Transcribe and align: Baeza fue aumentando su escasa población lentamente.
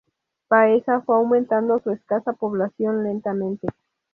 Baeza 0.49 1.01
fue 1.01 1.15
aumentando 1.15 1.79
su 1.79 1.91
escasa 1.91 2.33
población 2.33 3.03
lentamente. 3.03 3.67